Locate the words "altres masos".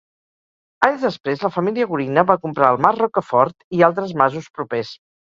3.89-4.49